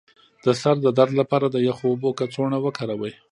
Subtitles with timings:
[0.45, 3.13] د سر د درد لپاره د یخو اوبو کڅوړه وکاروئ